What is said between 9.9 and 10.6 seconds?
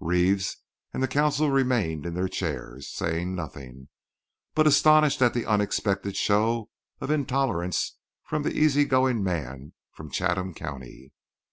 from Chatham